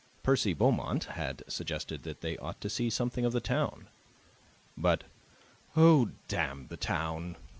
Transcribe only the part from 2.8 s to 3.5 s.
something of the